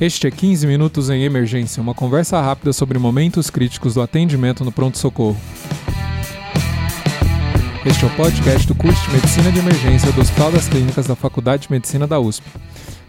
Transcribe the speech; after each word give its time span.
Este 0.00 0.26
é 0.26 0.30
15 0.30 0.66
Minutos 0.66 1.10
em 1.10 1.24
Emergência, 1.24 1.82
uma 1.82 1.92
conversa 1.92 2.40
rápida 2.40 2.72
sobre 2.72 2.98
momentos 2.98 3.50
críticos 3.50 3.92
do 3.92 4.00
atendimento 4.00 4.64
no 4.64 4.72
pronto-socorro. 4.72 5.38
Este 7.84 8.04
é 8.04 8.06
o 8.06 8.16
podcast 8.16 8.66
do 8.66 8.74
curso 8.74 9.04
de 9.04 9.16
Medicina 9.16 9.52
de 9.52 9.58
Emergência 9.58 10.10
do 10.10 10.22
Hospital 10.22 10.52
das 10.52 10.68
Clínicas 10.68 11.06
da 11.06 11.14
Faculdade 11.14 11.64
de 11.64 11.70
Medicina 11.70 12.06
da 12.06 12.18
USP. 12.18 12.46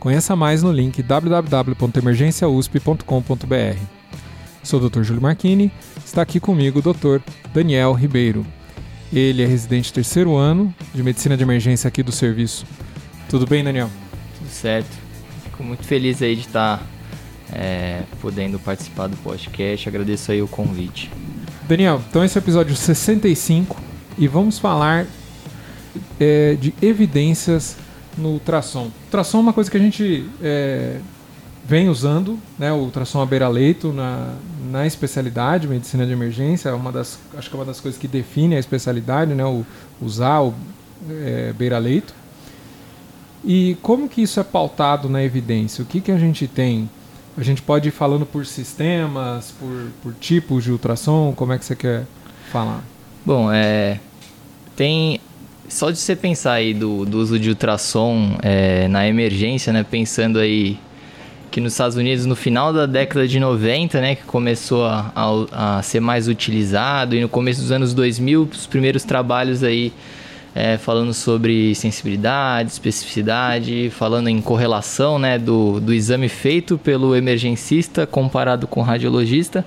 Conheça 0.02 0.36
mais 0.36 0.62
no 0.62 0.70
link 0.70 1.02
www.emergenciausp.com.br. 1.02 3.78
Sou 4.62 4.82
o 4.82 4.90
Dr. 4.90 5.04
Júlio 5.04 5.22
Marchini, 5.22 5.72
está 6.06 6.24
aqui 6.24 6.42
comigo 6.42 6.80
o 6.80 6.82
Dr. 6.82 7.22
Daniel 7.54 7.94
Ribeiro. 7.94 8.46
Ele 9.14 9.42
é 9.42 9.46
residente 9.46 9.94
terceiro 9.94 10.36
ano 10.36 10.76
de 10.94 11.02
Medicina 11.02 11.38
de 11.38 11.44
Emergência 11.44 11.88
aqui 11.88 12.04
do 12.04 12.12
serviço. 12.12 12.66
Tudo 13.30 13.48
bem, 13.48 13.64
Daniel? 13.64 13.90
Tudo 14.38 14.50
certo. 14.50 15.11
Fico 15.62 15.68
muito 15.68 15.84
feliz 15.84 16.24
aí 16.24 16.36
de 16.36 16.42
estar 16.42 16.82
é, 17.54 18.02
podendo 18.20 18.58
participar 18.58 19.06
do 19.06 19.16
podcast. 19.18 19.88
Agradeço 19.88 20.32
aí 20.32 20.42
o 20.42 20.48
convite. 20.48 21.12
Daniel, 21.68 22.02
então 22.10 22.26
esse 22.26 22.36
é 22.36 22.42
o 22.42 22.44
episódio 22.44 22.76
65 22.76 23.80
e 24.18 24.28
vamos 24.28 24.58
falar 24.58 25.06
é, 26.20 26.58
de 26.60 26.74
evidências 26.82 27.78
no 28.18 28.30
ultrassom. 28.30 28.90
Ultrassom 29.06 29.38
é 29.38 29.42
uma 29.42 29.54
coisa 29.54 29.70
que 29.70 29.78
a 29.78 29.80
gente 29.80 30.28
é, 30.42 30.98
vem 31.64 31.90
usando, 31.90 32.40
né, 32.58 32.74
o 32.74 32.78
ultrassom 32.78 33.22
à 33.22 33.26
beira-leito 33.26 33.94
na, 33.94 34.34
na 34.72 34.88
especialidade 34.88 35.68
medicina 35.68 36.08
de 36.08 36.12
emergência, 36.12 36.70
é 36.70 36.74
uma 36.74 36.92
das, 36.92 37.20
acho 37.38 37.52
que 37.52 37.56
é 37.56 37.60
uma 37.60 37.66
das 37.66 37.80
coisas 37.80 38.02
que 38.02 38.08
define 38.08 38.56
a 38.56 38.60
especialidade, 38.60 39.36
né, 39.36 39.46
o, 39.46 39.64
usar 40.02 40.42
o 40.42 40.56
é, 41.08 41.54
beira-leito. 41.56 42.21
E 43.44 43.78
como 43.82 44.08
que 44.08 44.22
isso 44.22 44.40
é 44.40 44.44
pautado 44.44 45.10
na 45.10 45.24
evidência? 45.24 45.82
O 45.84 45.86
que, 45.86 46.00
que 46.00 46.12
a 46.12 46.18
gente 46.18 46.48
tem? 46.48 46.90
A 47.38 47.44
gente 47.44 47.62
pode 47.62 47.90
ir 47.90 47.92
falando 47.92 48.26
por 48.26 48.46
sistemas, 48.46 49.52
por, 49.60 49.88
por 50.04 50.14
tipos 50.14 50.64
de 50.64 50.72
ultrassom? 50.72 51.34
Como 51.36 51.54
é 51.54 51.58
que 51.58 51.66
você 51.66 51.76
quer 51.76 52.06
falar? 52.52 52.84
Bom, 53.26 53.52
é, 53.52 54.00
tem 54.76 55.20
só 55.68 55.90
de 55.90 55.98
você 55.98 56.16
pensar 56.16 56.54
aí 56.54 56.74
do, 56.74 57.06
do 57.06 57.18
uso 57.18 57.40
de 57.40 57.50
ultrassom 57.50 58.38
é, 58.42 58.88
na 58.88 59.08
emergência, 59.08 59.72
né? 59.72 59.84
Pensando 59.90 60.38
aí 60.38 60.78
que 61.52 61.60
nos 61.60 61.74
Estados 61.74 61.98
Unidos 61.98 62.26
no 62.26 62.36
final 62.36 62.72
da 62.72 62.86
década 62.86 63.28
de 63.28 63.38
90, 63.38 64.00
né, 64.00 64.16
que 64.16 64.24
começou 64.24 64.86
a, 64.86 65.12
a, 65.14 65.80
a 65.80 65.82
ser 65.82 66.00
mais 66.00 66.30
utilizado 66.30 67.14
e 67.14 67.20
no 67.20 67.28
começo 67.28 67.60
dos 67.60 67.74
anos 67.74 67.94
2000, 67.94 68.50
os 68.50 68.66
primeiros 68.66 69.04
trabalhos 69.04 69.62
aí 69.62 69.92
é, 70.54 70.78
falando 70.78 71.14
sobre 71.14 71.74
sensibilidade, 71.76 72.72
especificidade, 72.72 73.90
falando 73.90 74.28
em 74.28 74.42
correlação 74.42 75.18
né, 75.18 75.40
do, 75.40 75.80
do 75.80 75.94
exame 75.94 76.28
feito 76.28 76.78
pelo 76.78 77.16
emergencista 77.16 78.06
comparado 78.06 78.68
com 78.68 78.82
o 78.82 78.84
radiologista. 78.84 79.66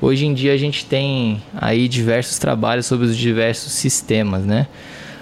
Hoje 0.00 0.26
em 0.26 0.32
dia 0.32 0.54
a 0.54 0.56
gente 0.56 0.86
tem 0.86 1.42
aí 1.54 1.86
diversos 1.86 2.38
trabalhos 2.38 2.86
sobre 2.86 3.06
os 3.06 3.16
diversos 3.16 3.72
sistemas, 3.72 4.44
né? 4.44 4.66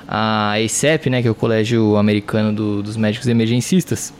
A 0.06 0.60
ECEP, 0.60 1.08
né, 1.08 1.22
que 1.22 1.28
é 1.28 1.30
o 1.30 1.34
Colégio 1.36 1.96
Americano 1.96 2.52
do, 2.52 2.82
dos 2.82 2.96
Médicos 2.96 3.28
Emergencistas, 3.28 4.12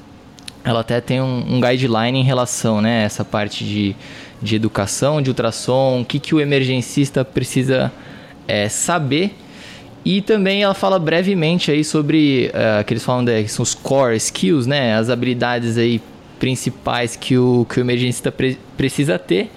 ela 0.63 0.81
até 0.81 1.01
tem 1.01 1.21
um, 1.21 1.57
um 1.57 1.61
guideline 1.61 2.21
em 2.21 2.23
relação 2.23 2.81
né, 2.81 3.03
a 3.03 3.07
essa 3.07 3.25
parte 3.25 3.65
de, 3.65 3.97
de 4.41 4.55
educação, 4.55 5.21
de 5.21 5.31
ultrassom, 5.31 6.01
o 6.01 6.05
que, 6.05 6.21
que 6.21 6.33
o 6.33 6.41
emergencista 6.41 7.25
precisa 7.25 7.91
é, 8.47 8.69
saber 8.69 9.35
e 10.05 10.23
também 10.23 10.63
ela 10.63 10.75
fala 10.75 10.99
brevemente 10.99 11.71
aí 11.71 11.85
sobre 11.85 12.51
uh, 12.55 12.85
que 12.85 12.95
eles 12.95 13.05
falam 13.05 13.25
de, 13.25 13.43
que 13.43 13.51
são 13.51 13.63
os 13.63 13.75
core 13.75 14.17
skills, 14.17 14.67
né? 14.67 14.95
As 14.95 15.11
habilidades 15.11 15.77
aí 15.77 16.01
principais 16.39 17.17
que 17.17 17.37
o, 17.37 17.67
que 17.69 17.79
o 17.79 17.83
emergencista 17.83 18.33
pre 18.33 18.59
precisa 18.77 19.19
ter 19.19 19.51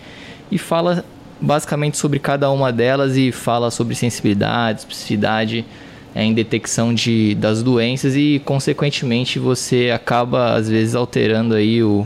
e 0.52 0.58
fala 0.58 1.06
basicamente 1.40 1.98
sobre 1.98 2.20
cada 2.20 2.52
uma 2.52 2.72
delas 2.72 3.16
e 3.16 3.32
fala 3.32 3.72
sobre 3.72 3.96
sensibilidade, 3.96 4.80
especificidade 4.80 5.66
é, 6.14 6.24
em 6.24 6.34
detecção 6.34 6.94
de, 6.94 7.36
das 7.36 7.64
doenças 7.64 8.16
e 8.16 8.42
consequentemente 8.44 9.40
você 9.40 9.92
acaba 9.94 10.54
às 10.54 10.70
vezes 10.70 10.94
alterando 10.94 11.56
aí 11.56 11.82
o, 11.82 12.06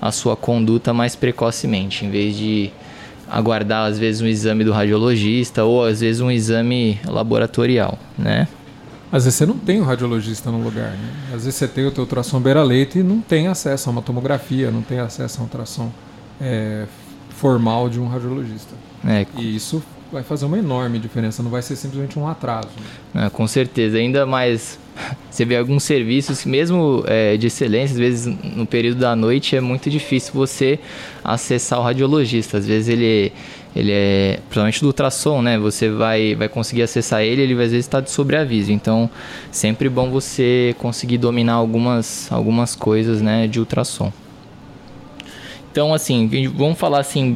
a 0.00 0.10
sua 0.10 0.36
conduta 0.36 0.92
mais 0.94 1.14
precocemente, 1.14 2.04
em 2.04 2.10
vez 2.10 2.36
de 2.36 2.70
aguardar 3.32 3.86
às 3.86 3.98
vezes 3.98 4.20
um 4.20 4.26
exame 4.26 4.62
do 4.62 4.72
radiologista 4.72 5.64
ou 5.64 5.84
às 5.84 6.00
vezes 6.00 6.20
um 6.20 6.30
exame 6.30 7.00
laboratorial, 7.06 7.98
né? 8.18 8.46
Às 9.10 9.24
vezes 9.24 9.38
você 9.38 9.46
não 9.46 9.56
tem 9.56 9.80
o 9.80 9.82
um 9.82 9.86
radiologista 9.86 10.50
no 10.50 10.62
lugar, 10.62 10.90
né? 10.90 11.12
Às 11.28 11.44
vezes 11.44 11.54
você 11.54 11.66
tem 11.66 11.86
o 11.86 11.90
teu 11.90 12.04
ultrassom 12.04 12.40
beira-leito 12.40 12.98
e 12.98 13.02
não 13.02 13.20
tem 13.20 13.48
acesso 13.48 13.88
a 13.88 13.92
uma 13.92 14.02
tomografia, 14.02 14.70
não 14.70 14.82
tem 14.82 15.00
acesso 15.00 15.38
a 15.38 15.40
um 15.40 15.44
ultrassom 15.44 15.90
é, 16.40 16.86
formal 17.30 17.88
de 17.88 17.98
um 17.98 18.06
radiologista. 18.06 18.74
É. 19.06 19.26
E 19.38 19.56
isso 19.56 19.82
vai 20.12 20.22
fazer 20.22 20.44
uma 20.44 20.58
enorme 20.58 20.98
diferença, 20.98 21.42
não 21.42 21.50
vai 21.50 21.62
ser 21.62 21.74
simplesmente 21.74 22.18
um 22.18 22.28
atraso. 22.28 22.68
Né? 23.14 23.30
Com 23.30 23.46
certeza, 23.46 23.96
ainda 23.96 24.26
mais 24.26 24.78
você 25.30 25.44
vê 25.44 25.56
alguns 25.56 25.82
serviços, 25.84 26.44
mesmo 26.44 27.02
é, 27.06 27.36
de 27.38 27.46
excelência, 27.46 27.94
às 27.94 27.98
vezes 27.98 28.26
no 28.54 28.66
período 28.66 28.98
da 28.98 29.16
noite 29.16 29.56
é 29.56 29.60
muito 29.60 29.88
difícil 29.88 30.34
você 30.34 30.78
acessar 31.24 31.78
o 31.80 31.82
radiologista. 31.82 32.58
Às 32.58 32.66
vezes 32.66 32.88
ele, 32.88 33.32
ele 33.74 33.90
é, 33.90 34.38
principalmente 34.44 34.80
do 34.82 34.88
ultrassom, 34.88 35.40
né? 35.40 35.58
Você 35.58 35.88
vai, 35.88 36.34
vai 36.34 36.48
conseguir 36.48 36.82
acessar 36.82 37.22
ele, 37.22 37.40
ele 37.40 37.54
às 37.54 37.70
vezes 37.70 37.86
está 37.86 38.00
de 38.00 38.10
sobreaviso. 38.10 38.70
Então, 38.70 39.08
sempre 39.50 39.88
bom 39.88 40.10
você 40.10 40.76
conseguir 40.78 41.16
dominar 41.16 41.54
algumas, 41.54 42.30
algumas 42.30 42.74
coisas, 42.74 43.22
né, 43.22 43.46
de 43.46 43.58
ultrassom. 43.58 44.12
Então, 45.70 45.94
assim, 45.94 46.28
vamos 46.54 46.78
falar 46.78 47.00
assim 47.00 47.34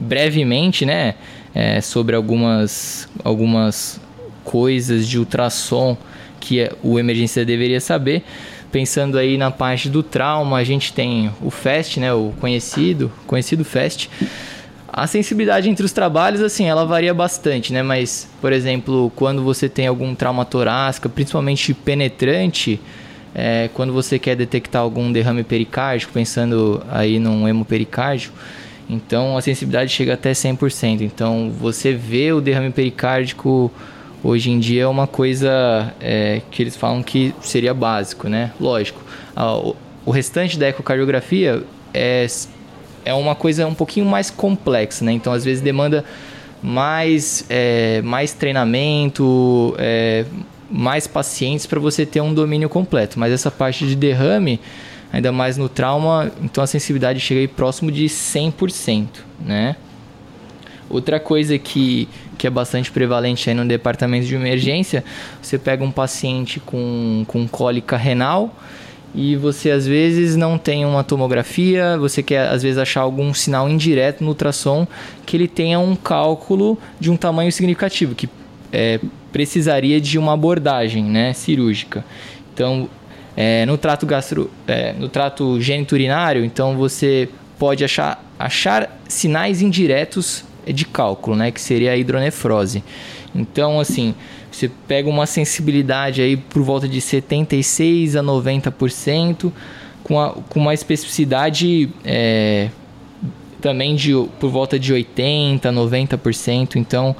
brevemente, 0.00 0.86
né? 0.86 1.16
É, 1.54 1.80
sobre 1.80 2.16
algumas, 2.16 3.08
algumas 3.22 4.00
coisas 4.42 5.06
de 5.08 5.18
ultrassom 5.18 5.96
que 6.40 6.70
o 6.82 6.98
emergencista 6.98 7.44
deveria 7.44 7.80
saber. 7.80 8.22
Pensando 8.70 9.16
aí 9.16 9.38
na 9.38 9.50
parte 9.50 9.88
do 9.88 10.02
trauma, 10.02 10.58
a 10.58 10.64
gente 10.64 10.92
tem 10.92 11.30
o 11.40 11.48
FAST, 11.48 12.00
né, 12.00 12.12
o 12.12 12.32
conhecido, 12.40 13.10
conhecido 13.26 13.64
FAST. 13.64 14.10
A 14.96 15.06
sensibilidade 15.06 15.68
entre 15.68 15.84
os 15.84 15.92
trabalhos, 15.92 16.40
assim, 16.40 16.66
ela 16.66 16.84
varia 16.84 17.12
bastante, 17.12 17.72
né? 17.72 17.82
Mas, 17.82 18.28
por 18.40 18.52
exemplo, 18.52 19.12
quando 19.16 19.42
você 19.42 19.68
tem 19.68 19.88
algum 19.88 20.14
trauma 20.14 20.44
torácico, 20.44 21.08
principalmente 21.08 21.74
penetrante, 21.74 22.80
é, 23.34 23.68
quando 23.74 23.92
você 23.92 24.20
quer 24.20 24.36
detectar 24.36 24.82
algum 24.82 25.10
derrame 25.10 25.42
pericárdico, 25.42 26.12
pensando 26.12 26.80
aí 26.88 27.18
num 27.18 27.48
hemopericárdio, 27.48 28.30
então 28.88 29.36
a 29.36 29.40
sensibilidade 29.40 29.90
chega 29.92 30.14
até 30.14 30.32
100%. 30.32 31.00
Então 31.00 31.50
você 31.58 31.92
vê 31.92 32.32
o 32.32 32.40
derrame 32.40 32.70
pericárdico 32.70 33.70
hoje 34.22 34.50
em 34.50 34.58
dia 34.58 34.84
é 34.84 34.86
uma 34.86 35.06
coisa 35.06 35.92
é, 36.00 36.40
que 36.50 36.62
eles 36.62 36.74
falam 36.74 37.02
que 37.02 37.34
seria 37.40 37.74
básico, 37.74 38.28
né? 38.28 38.52
Lógico. 38.58 39.00
O 40.06 40.10
restante 40.10 40.58
da 40.58 40.68
ecocardiografia 40.68 41.62
é, 41.92 42.26
é 43.04 43.14
uma 43.14 43.34
coisa 43.34 43.66
um 43.66 43.74
pouquinho 43.74 44.06
mais 44.06 44.30
complexa, 44.30 45.04
né? 45.04 45.12
Então 45.12 45.32
às 45.32 45.44
vezes 45.44 45.62
demanda 45.62 46.04
mais, 46.62 47.44
é, 47.50 48.00
mais 48.02 48.32
treinamento, 48.32 49.74
é, 49.78 50.24
mais 50.70 51.06
pacientes 51.06 51.66
para 51.66 51.78
você 51.78 52.06
ter 52.06 52.22
um 52.22 52.32
domínio 52.32 52.68
completo. 52.70 53.18
Mas 53.18 53.32
essa 53.32 53.50
parte 53.50 53.86
de 53.86 53.94
derrame 53.94 54.58
ainda 55.14 55.30
mais 55.30 55.56
no 55.56 55.68
trauma, 55.68 56.32
então 56.42 56.64
a 56.64 56.66
sensibilidade 56.66 57.20
chega 57.20 57.40
aí 57.40 57.46
próximo 57.46 57.92
de 57.92 58.06
100%, 58.06 59.06
né? 59.38 59.76
Outra 60.90 61.20
coisa 61.20 61.56
que, 61.56 62.08
que 62.36 62.48
é 62.48 62.50
bastante 62.50 62.90
prevalente 62.90 63.48
aí 63.48 63.54
no 63.54 63.64
departamento 63.64 64.26
de 64.26 64.34
emergência, 64.34 65.04
você 65.40 65.56
pega 65.56 65.84
um 65.84 65.90
paciente 65.92 66.58
com, 66.58 67.24
com 67.28 67.46
cólica 67.46 67.96
renal 67.96 68.52
e 69.14 69.36
você 69.36 69.70
às 69.70 69.86
vezes 69.86 70.34
não 70.34 70.58
tem 70.58 70.84
uma 70.84 71.04
tomografia, 71.04 71.96
você 71.96 72.20
quer 72.20 72.48
às 72.48 72.64
vezes 72.64 72.76
achar 72.76 73.02
algum 73.02 73.32
sinal 73.32 73.68
indireto 73.68 74.22
no 74.22 74.30
ultrassom 74.30 74.84
que 75.24 75.36
ele 75.36 75.46
tenha 75.46 75.78
um 75.78 75.94
cálculo 75.94 76.76
de 76.98 77.08
um 77.08 77.16
tamanho 77.16 77.52
significativo, 77.52 78.16
que 78.16 78.28
é, 78.72 78.98
precisaria 79.30 80.00
de 80.00 80.18
uma 80.18 80.32
abordagem 80.32 81.04
né, 81.04 81.32
cirúrgica. 81.32 82.04
Então 82.52 82.88
é, 83.36 83.66
no 83.66 83.76
trato 83.76 84.06
gastro, 84.06 84.50
é, 84.66 84.92
no 84.92 85.08
trato 85.08 85.60
geniturinário, 85.60 86.44
então 86.44 86.76
você 86.76 87.28
pode 87.58 87.84
achar, 87.84 88.24
achar 88.38 88.98
sinais 89.08 89.60
indiretos 89.60 90.44
de 90.66 90.84
cálculo, 90.84 91.36
né, 91.36 91.50
que 91.50 91.60
seria 91.60 91.92
a 91.92 91.96
hidronefrose. 91.96 92.82
Então, 93.34 93.80
assim, 93.80 94.14
você 94.50 94.70
pega 94.86 95.08
uma 95.08 95.26
sensibilidade 95.26 96.22
aí 96.22 96.36
por 96.36 96.62
volta 96.62 96.88
de 96.88 97.00
76 97.00 98.16
a 98.16 98.22
90%, 98.22 99.52
com, 100.04 100.20
a, 100.20 100.30
com 100.30 100.60
uma 100.60 100.74
especificidade 100.74 101.90
é, 102.04 102.68
também 103.60 103.96
de 103.96 104.12
por 104.38 104.50
volta 104.50 104.78
de 104.78 104.92
80 104.92 105.68
a 105.68 105.72
90%, 105.72 106.76
então 106.76 107.16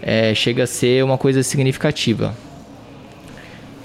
é, 0.00 0.34
chega 0.34 0.62
a 0.62 0.66
ser 0.66 1.04
uma 1.04 1.18
coisa 1.18 1.42
significativa. 1.42 2.34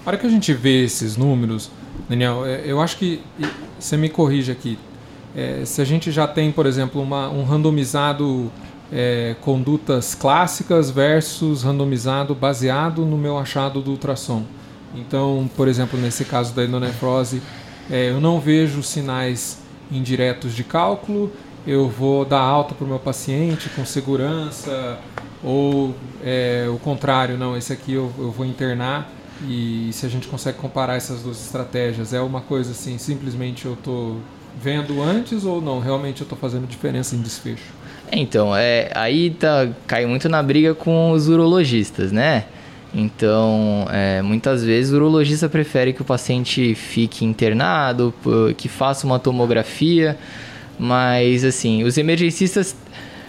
A 0.05 0.09
hora 0.09 0.17
que 0.19 0.27
a 0.27 0.29
gente 0.29 0.53
vê 0.53 0.83
esses 0.83 1.17
números, 1.17 1.71
Daniel, 2.07 2.45
é, 2.45 2.61
eu 2.63 2.79
acho 2.79 2.95
que 2.95 3.23
você 3.79 3.97
me 3.97 4.07
corrige 4.07 4.51
aqui. 4.51 4.77
É, 5.35 5.63
se 5.65 5.81
a 5.81 5.83
gente 5.83 6.11
já 6.11 6.27
tem, 6.27 6.51
por 6.51 6.67
exemplo, 6.67 7.01
uma, 7.01 7.27
um 7.27 7.43
randomizado 7.43 8.51
é, 8.93 9.35
condutas 9.41 10.13
clássicas 10.13 10.91
versus 10.91 11.63
randomizado 11.63 12.35
baseado 12.35 13.03
no 13.03 13.17
meu 13.17 13.35
achado 13.35 13.81
do 13.81 13.89
ultrassom. 13.89 14.43
Então, 14.93 15.49
por 15.57 15.67
exemplo, 15.67 15.99
nesse 15.99 16.23
caso 16.23 16.53
da 16.53 16.63
endonefrose, 16.63 17.41
é, 17.89 18.11
eu 18.11 18.21
não 18.21 18.39
vejo 18.39 18.83
sinais 18.83 19.57
indiretos 19.91 20.53
de 20.53 20.63
cálculo, 20.63 21.31
eu 21.65 21.89
vou 21.89 22.23
dar 22.23 22.41
alta 22.41 22.75
para 22.75 22.85
o 22.85 22.87
meu 22.87 22.99
paciente 22.99 23.69
com 23.69 23.83
segurança, 23.83 24.99
ou 25.43 25.95
é, 26.23 26.67
o 26.69 26.77
contrário, 26.77 27.39
não, 27.39 27.57
esse 27.57 27.73
aqui 27.73 27.93
eu, 27.93 28.11
eu 28.19 28.29
vou 28.29 28.45
internar 28.45 29.14
e 29.43 29.89
se 29.91 30.05
a 30.05 30.09
gente 30.09 30.27
consegue 30.27 30.57
comparar 30.57 30.95
essas 30.95 31.21
duas 31.21 31.43
estratégias, 31.43 32.13
é 32.13 32.21
uma 32.21 32.41
coisa 32.41 32.71
assim, 32.71 32.97
simplesmente 32.97 33.65
eu 33.65 33.73
estou 33.73 34.17
vendo 34.61 35.01
antes 35.01 35.43
ou 35.43 35.61
não, 35.61 35.79
realmente 35.79 36.21
eu 36.21 36.25
estou 36.25 36.37
fazendo 36.37 36.65
diferença 36.67 37.15
em 37.15 37.21
desfecho? 37.21 37.73
Então, 38.11 38.55
é, 38.55 38.89
aí 38.95 39.31
tá, 39.31 39.67
cai 39.87 40.05
muito 40.05 40.29
na 40.29 40.41
briga 40.41 40.73
com 40.73 41.11
os 41.11 41.27
urologistas, 41.27 42.11
né? 42.11 42.45
Então, 42.93 43.87
é, 43.91 44.21
muitas 44.21 44.63
vezes 44.63 44.93
o 44.93 44.95
urologista 44.95 45.49
prefere 45.49 45.91
que 45.91 46.01
o 46.01 46.05
paciente 46.05 46.73
fique 46.75 47.25
internado, 47.25 48.13
que 48.55 48.69
faça 48.69 49.05
uma 49.05 49.19
tomografia, 49.19 50.17
mas 50.79 51.43
assim, 51.43 51.83
os 51.83 51.97
emergencistas 51.97 52.75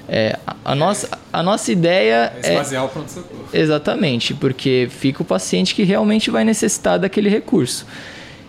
é, 0.09 0.39
a, 0.65 0.75
nossa, 0.75 1.19
a 1.33 1.43
nossa 1.43 1.73
ideia 1.73 2.33
é 2.43 2.53
esvaziar 2.53 2.83
é, 2.83 2.87
o 2.87 2.89
pronto-socorro. 2.89 3.49
Exatamente, 3.53 4.35
porque 4.35 4.89
fica 4.91 5.23
o 5.23 5.25
paciente 5.25 5.75
que 5.75 5.83
realmente 5.83 6.31
vai 6.31 6.45
necessitar 6.45 6.99
daquele 6.99 7.29
recurso. 7.29 7.87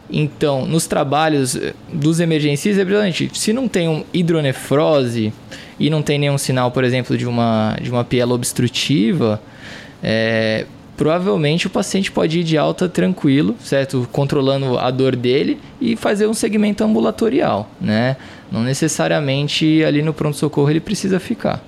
Então, 0.09 0.65
nos 0.65 0.87
trabalhos 0.87 1.55
eh, 1.55 1.73
dos 1.91 2.19
emergencistas, 2.19 2.87
é 2.87 3.29
se 3.33 3.51
não 3.51 3.67
tem 3.67 3.89
um 3.89 4.05
hidronefrose 4.13 5.33
e 5.77 5.89
não 5.89 6.01
tem 6.01 6.17
nenhum 6.17 6.37
sinal, 6.37 6.71
por 6.71 6.83
exemplo, 6.83 7.17
de 7.17 7.25
uma, 7.25 7.77
de 7.81 7.91
uma 7.91 8.05
piela 8.05 8.33
obstrutiva, 8.33 9.41
é, 10.01 10.65
provavelmente 10.97 11.67
o 11.67 11.69
paciente 11.69 12.11
pode 12.11 12.39
ir 12.39 12.43
de 12.43 12.57
alta 12.57 12.89
tranquilo, 12.89 13.55
certo? 13.63 14.09
Controlando 14.11 14.79
a 14.79 14.89
dor 14.89 15.15
dele 15.15 15.59
e 15.79 15.95
fazer 15.95 16.25
um 16.25 16.33
segmento 16.33 16.83
ambulatorial, 16.83 17.69
né? 17.79 18.17
Não 18.51 18.63
necessariamente 18.63 19.83
ali 19.85 20.01
no 20.01 20.11
pronto-socorro 20.11 20.69
ele 20.69 20.79
precisa 20.79 21.19
ficar. 21.19 21.63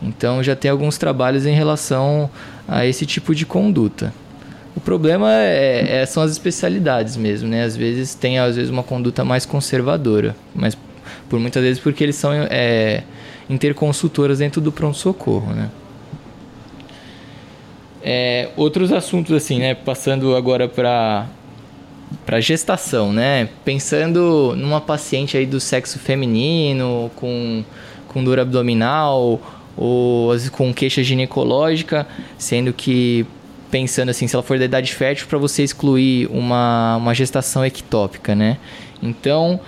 Então 0.00 0.42
já 0.42 0.54
tem 0.54 0.70
alguns 0.70 0.96
trabalhos 0.96 1.44
em 1.44 1.54
relação 1.54 2.30
a 2.68 2.86
esse 2.86 3.04
tipo 3.04 3.34
de 3.34 3.44
conduta. 3.44 4.14
O 4.76 4.80
problema 4.80 5.34
é, 5.34 6.02
é, 6.02 6.06
são 6.06 6.22
as 6.22 6.30
especialidades 6.30 7.16
mesmo, 7.16 7.48
né? 7.48 7.64
Às 7.64 7.76
vezes 7.76 8.14
tem 8.14 8.38
às 8.38 8.54
vezes 8.54 8.70
uma 8.70 8.84
conduta 8.84 9.24
mais 9.24 9.44
conservadora, 9.44 10.36
mas 10.54 10.78
por 11.28 11.40
muitas 11.40 11.64
vezes 11.64 11.82
porque 11.82 12.04
eles 12.04 12.14
são 12.14 12.32
é, 12.32 13.02
interconsultoras 13.50 14.38
dentro 14.38 14.60
do 14.60 14.70
pronto-socorro, 14.70 15.52
né? 15.52 15.68
É, 18.02 18.48
outros 18.56 18.92
assuntos 18.92 19.34
assim, 19.34 19.58
né? 19.58 19.74
Passando 19.74 20.36
agora 20.36 20.68
para 20.68 21.26
para 22.24 22.40
gestação, 22.40 23.12
né? 23.12 23.48
Pensando 23.64 24.54
numa 24.56 24.80
paciente 24.80 25.36
aí 25.36 25.44
do 25.44 25.60
sexo 25.60 25.98
feminino 25.98 27.10
com, 27.16 27.62
com 28.08 28.24
dor 28.24 28.38
abdominal 28.38 29.40
ou 29.76 30.32
com 30.52 30.72
queixa 30.72 31.02
ginecológica, 31.02 32.06
sendo 32.36 32.72
que 32.72 33.26
pensando 33.70 34.08
assim, 34.08 34.26
se 34.26 34.34
ela 34.34 34.42
for 34.42 34.58
da 34.58 34.64
idade 34.64 34.94
fértil, 34.94 35.26
para 35.28 35.38
você 35.38 35.62
excluir 35.62 36.26
uma, 36.30 36.96
uma 36.96 37.14
gestação 37.14 37.64
ectópica, 37.64 38.34
né? 38.34 38.56
Então, 39.02 39.60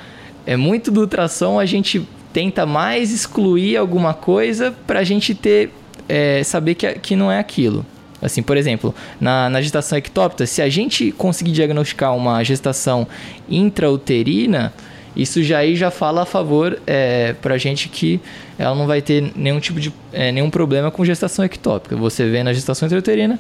é 0.47 0.57
muito 0.57 0.91
do 0.91 1.01
ultrassom 1.01 1.61
a 1.61 1.67
gente 1.67 2.07
tenta 2.33 2.65
mais 2.65 3.13
excluir 3.13 3.77
alguma 3.77 4.15
coisa 4.15 4.75
para 4.87 5.01
a 5.01 5.05
gente 5.05 5.35
ter 5.35 5.71
é, 6.09 6.43
saber 6.43 6.75
que, 6.75 6.93
que 6.95 7.15
não 7.15 7.31
é 7.31 7.39
aquilo. 7.39 7.85
Assim, 8.23 8.43
por 8.43 8.57
exemplo, 8.57 8.95
na, 9.21 9.49
na 9.49 9.63
gestação 9.63 9.97
ectópita, 9.97 10.47
se 10.47 10.61
a 10.61 10.69
gente 10.69 11.11
conseguir 11.13 11.53
diagnosticar 11.53 12.15
uma 12.15 12.43
gestação 12.45 13.07
intrauterina, 13.49 14.73
isso 15.17 15.43
já 15.43 15.59
aí 15.59 15.75
já 15.75 15.91
fala 15.91 16.23
a 16.23 16.27
favor 16.27 16.79
é, 16.87 17.35
para 17.41 17.55
a 17.55 17.59
gente 17.59 17.89
que 17.89 18.21
ela 18.59 18.75
não 18.75 18.87
vai 18.87 19.01
ter 19.03 19.33
nenhum 19.35 19.59
tipo 19.59 19.81
de 19.81 19.93
é, 20.13 20.31
nenhum 20.31 20.51
problema 20.51 20.91
com 20.91 21.05
gestação 21.05 21.45
ectópica. 21.45 21.97
Você 21.97 22.29
vê 22.29 22.43
na 22.43 22.53
gestação 22.53 22.87
intrauterina, 22.87 23.39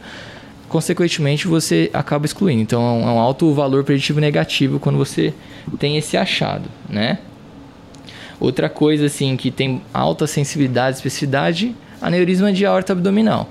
consequentemente 0.69 1.47
você 1.47 1.91
acaba 1.93 2.27
excluindo. 2.27 2.62
Então 2.62 2.82
é 2.82 3.05
um 3.05 3.17
é 3.17 3.19
alto 3.19 3.53
valor 3.53 3.85
preditivo 3.85 4.21
negativo 4.21 4.81
quando 4.81 4.97
você 4.97 5.32
tem 5.79 5.97
esse 5.97 6.17
achado, 6.17 6.69
né? 6.88 7.19
Outra 8.41 8.71
coisa 8.71 9.06
assim 9.06 9.37
que 9.37 9.50
tem 9.50 9.82
alta 9.93 10.27
sensibilidade, 10.27 10.97
especificidade, 10.97 11.75
aneurisma 12.00 12.50
de 12.53 12.65
aorta 12.65 12.94
abdominal. 12.94 13.49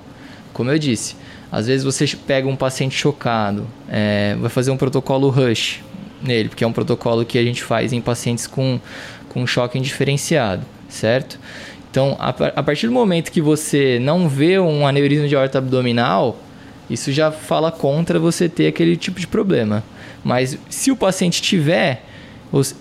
Como 0.52 0.70
eu 0.70 0.78
disse, 0.78 1.16
às 1.50 1.66
vezes 1.66 1.84
você 1.84 2.06
pega 2.26 2.48
um 2.48 2.56
paciente 2.56 2.94
chocado, 2.96 3.66
é, 3.88 4.36
vai 4.40 4.50
fazer 4.50 4.70
um 4.70 4.76
protocolo 4.76 5.28
rush 5.28 5.80
nele, 6.22 6.48
porque 6.48 6.64
é 6.64 6.66
um 6.66 6.72
protocolo 6.72 7.24
que 7.24 7.38
a 7.38 7.42
gente 7.42 7.62
faz 7.62 7.92
em 7.92 8.00
pacientes 8.00 8.46
com, 8.46 8.78
com 9.28 9.46
choque 9.46 9.78
indiferenciado, 9.78 10.64
certo? 10.88 11.38
Então, 11.90 12.16
a, 12.20 12.28
a 12.28 12.62
partir 12.62 12.86
do 12.86 12.92
momento 12.92 13.32
que 13.32 13.40
você 13.40 13.98
não 14.00 14.28
vê 14.28 14.58
um 14.60 14.86
aneurisma 14.86 15.26
de 15.26 15.34
aorta 15.34 15.58
abdominal, 15.58 16.38
isso 16.88 17.10
já 17.10 17.32
fala 17.32 17.72
contra 17.72 18.18
você 18.18 18.48
ter 18.48 18.66
aquele 18.66 18.96
tipo 18.96 19.18
de 19.18 19.26
problema. 19.26 19.82
Mas 20.22 20.58
se 20.68 20.90
o 20.90 20.96
paciente 20.96 21.40
tiver, 21.40 22.04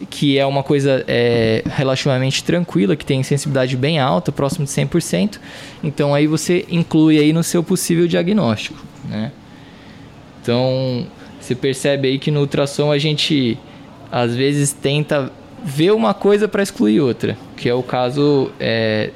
que 0.10 0.38
é 0.38 0.46
uma 0.46 0.64
coisa 0.64 1.04
é, 1.08 1.64
relativamente 1.66 2.44
tranquila, 2.44 2.96
que 2.96 3.06
tem 3.06 3.22
sensibilidade 3.22 3.78
bem 3.78 4.00
alta, 4.00 4.32
próximo 4.32 4.66
de 4.66 4.72
100%, 4.72 5.40
então 5.84 6.14
aí 6.14 6.26
você 6.26 6.66
inclui 6.70 7.20
aí 7.20 7.32
no 7.32 7.44
seu 7.44 7.64
possível 7.64 8.08
diagnóstico, 8.08 8.84
né? 9.08 9.32
Então, 10.42 11.06
você 11.40 11.54
percebe 11.54 12.08
aí 12.08 12.18
que 12.18 12.32
no 12.32 12.40
ultrassom 12.40 12.92
a 12.92 12.98
gente 12.98 13.58
às 14.12 14.36
vezes 14.36 14.74
tenta 14.74 15.32
ver 15.64 15.92
uma 15.92 16.14
coisa 16.14 16.48
para 16.48 16.64
excluir 16.64 17.02
outra, 17.02 17.38
que 17.56 17.70
é 17.70 17.74
o 17.74 17.84
caso 17.84 18.52
é, 18.60 19.12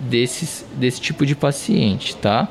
desses, 0.00 0.66
desse 0.74 1.00
tipo 1.00 1.24
de 1.24 1.34
paciente, 1.34 2.16
tá? 2.16 2.48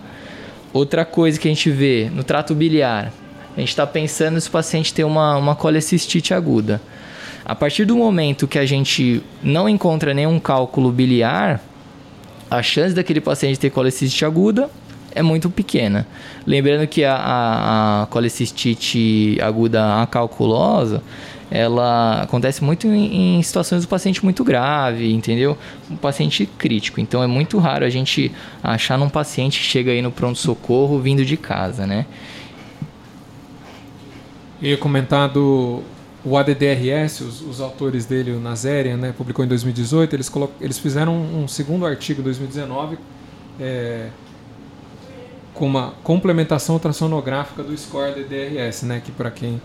Outra 0.74 1.06
coisa 1.06 1.40
que 1.40 1.48
a 1.48 1.52
gente 1.52 1.70
vê 1.70 2.10
no 2.14 2.24
trato 2.24 2.56
biliar, 2.56 3.14
a 3.56 3.60
gente 3.60 3.70
está 3.70 3.86
pensando 3.86 4.40
se 4.42 4.50
o 4.50 4.52
paciente 4.52 4.94
tem 4.94 5.06
uma, 5.06 5.38
uma 5.38 5.56
colecistite 5.56 6.34
aguda. 6.34 6.82
A 7.46 7.54
partir 7.54 7.86
do 7.86 7.96
momento 7.96 8.48
que 8.48 8.58
a 8.58 8.66
gente 8.66 9.22
não 9.44 9.70
encontra 9.70 10.16
nenhum 10.16 10.40
cálculo 10.40 10.92
biliar, 10.92 11.62
a 12.50 12.64
chance 12.64 12.96
daquele 12.96 13.22
paciente 13.22 13.60
ter 13.60 13.70
colecistite 13.70 14.26
aguda 14.26 14.68
é 15.14 15.22
muito 15.22 15.48
pequena. 15.50 16.08
Lembrando 16.46 16.88
que 16.88 17.04
a, 17.04 17.16
a, 17.16 18.04
a 18.04 18.06
colecistite 18.08 19.38
aguda 19.42 20.02
acalculosa, 20.02 21.04
ela 21.52 22.24
acontece 22.24 22.64
muito 22.64 22.88
em, 22.88 23.38
em, 23.38 23.44
situações 23.44 23.84
do 23.84 23.88
paciente 23.88 24.24
muito 24.24 24.44
grave, 24.44 25.14
entendeu? 25.14 25.56
Um 25.90 25.96
paciente 25.96 26.48
crítico. 26.58 27.00
Então 27.00 27.22
é 27.22 27.28
muito 27.28 27.60
raro 27.60 27.86
a 27.86 27.90
gente 27.90 28.32
achar 28.64 28.98
num 28.98 29.08
paciente 29.08 29.60
que 29.60 29.66
chega 29.66 29.92
aí 29.92 30.02
no 30.02 30.12
pronto-socorro 30.12 31.00
vindo 31.00 31.24
de 31.24 31.38
casa, 31.38 31.86
né? 31.86 32.08
Eu 34.60 34.72
ia 34.72 34.78
comentar 34.78 35.30
do 35.30 35.84
o 36.26 36.36
ADDRS, 36.36 37.22
os, 37.22 37.42
os, 37.42 37.62
autores 37.62 38.06
dele, 38.06 38.32
o 38.32 38.40
Nazarian, 38.40 38.98
né, 38.98 39.14
publicou 39.16 39.46
em 39.46 39.48
2018, 39.48 40.16
eles, 40.16 40.32
eles 40.60 40.80
fizeram 40.80 41.16
um, 41.16 41.48
segundo 41.48 41.86
artigo 41.86 42.22
em 42.22 42.24
2019 42.24 42.98
é, 43.60 44.10
com 45.54 45.68
uma 45.68 45.94
complementação 46.04 46.76
ultrassonográfica 46.76 47.62
do 47.62 47.78
score 47.78 48.10
ADDRS, 48.10 48.84
né, 48.84 49.02
que 49.06 49.12
para 49.12 49.30
quem 49.30 49.62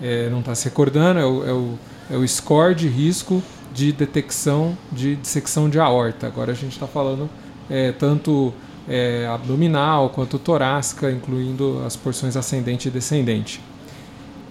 é, 0.00 0.28
não 0.30 0.38
está 0.38 0.54
se 0.54 0.66
recordando 0.66 1.18
é 1.18 1.26
o, 1.26 1.48
é, 1.48 1.52
o, 1.52 1.78
é 2.12 2.16
o 2.16 2.26
score 2.28 2.74
de 2.74 2.86
risco 2.86 3.42
de 3.72 3.90
detecção 3.90 4.78
de 4.92 5.16
dissecção 5.16 5.68
de 5.68 5.80
aorta. 5.80 6.28
Agora 6.28 6.52
a 6.52 6.54
gente 6.54 6.72
está 6.72 6.86
falando 6.86 7.28
é, 7.68 7.90
tanto 7.90 8.54
é, 8.88 9.26
abdominal 9.26 10.10
quanto 10.10 10.38
torácica, 10.38 11.10
incluindo 11.10 11.82
as 11.84 11.96
porções 11.96 12.36
ascendente 12.36 12.86
e 12.86 12.90
descendente. 12.90 13.60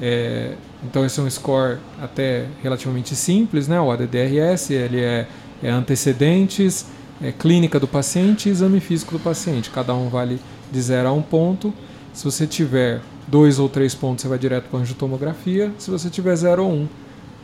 É, 0.02 0.54
então 0.84 1.06
esse 1.06 1.20
é 1.20 1.24
um 1.24 1.30
score 1.30 1.78
até 2.02 2.46
relativamente 2.62 3.16
simples, 3.16 3.68
né? 3.68 3.80
O 3.80 3.92
ADDRS, 3.92 4.72
ele 4.72 5.02
é, 5.02 5.28
é 5.62 5.70
antecedentes, 5.70 6.86
é 7.22 7.32
clínica 7.32 7.80
do 7.80 7.88
paciente 7.88 8.50
e 8.50 8.52
exame 8.52 8.80
físico 8.80 9.14
do 9.14 9.20
paciente. 9.20 9.70
Cada 9.70 9.94
um 9.94 10.10
vale 10.10 10.40
de 10.72 10.82
0 10.82 11.08
a 11.08 11.14
1 11.14 11.18
um 11.18 11.22
ponto. 11.22 11.74
Se 12.14 12.26
você 12.26 12.46
tiver 12.46 13.02
dois 13.28 13.60
ou 13.60 13.70
três 13.70 13.96
pontos, 13.96 14.24
você 14.24 14.28
vai 14.28 14.38
direto 14.38 14.66
para 14.70 14.80
a 14.80 14.82
angiotomografia. 14.82 15.72
Se 15.78 15.90
você 15.90 16.10
tiver 16.10 16.36
0 16.36 16.64
ou 16.64 16.72
1, 16.72 16.74
um, 16.74 16.88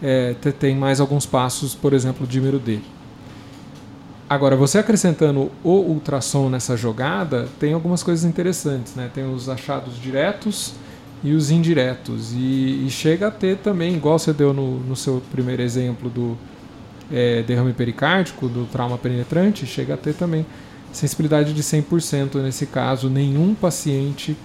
é, 0.02 0.34
tem 0.60 0.76
mais 0.76 1.00
alguns 1.00 1.26
passos, 1.26 1.74
por 1.74 1.94
exemplo, 1.94 2.28
dímero 2.28 2.60
D. 2.60 2.80
Agora, 4.30 4.56
você 4.56 4.78
acrescentando 4.78 5.52
o 5.64 5.72
ultrassom 5.72 6.50
nessa 6.50 6.78
jogada, 6.78 7.48
tem 7.60 7.74
algumas 7.74 8.04
coisas 8.04 8.24
interessantes, 8.24 8.94
né? 8.94 9.10
Tem 9.12 9.24
os 9.24 9.50
achados 9.50 10.00
diretos, 10.00 10.74
e 11.24 11.34
os 11.34 11.52
indiretos. 11.52 12.34
E, 12.34 12.86
e, 12.86 12.90
chega 12.90 13.28
a 13.28 13.32
ter 13.32 13.58
também, 13.58 13.96
igual 13.96 14.18
você 14.18 14.34
deu 14.34 14.54
no, 14.54 14.80
no 14.80 14.96
seu 14.96 15.22
primeiro 15.32 15.62
exemplo 15.62 16.10
do, 16.10 16.38
é, 17.12 17.44
derrame 17.44 17.74
pericárdico, 17.74 18.48
do 18.48 18.66
trauma 18.66 18.98
penetrante, 18.98 19.66
chega 19.66 19.96
a 19.96 19.98
ter 19.98 20.14
também 20.14 20.46
sensibilidade 20.92 21.54
de 21.54 21.62
100% 21.62 22.36
nesse 22.42 22.66
caso. 22.66 23.10
Nenhum 23.10 23.54
paciente 23.54 24.36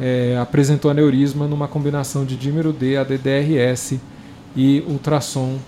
é, 0.00 0.38
apresentou 0.40 0.90
aneurisma 0.90 1.46
numa 1.46 1.68
combinação 1.68 2.24
de 2.24 2.36
dímero 2.36 2.72
D, 2.72 2.96
ADDRS 2.96 4.00
e 4.56 4.82
ultrassom 4.86 5.58